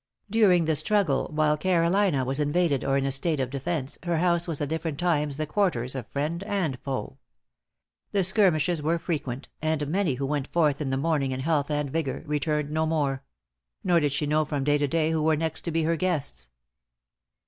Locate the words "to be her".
15.65-15.95